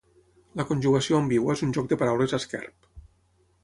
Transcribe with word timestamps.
La 0.61 0.65
conjugació 0.69 1.19
ambigua 1.25 1.59
és 1.59 1.63
un 1.69 1.77
joc 1.79 1.93
de 1.93 2.01
paraules 2.05 2.37
esquerp. 2.43 2.95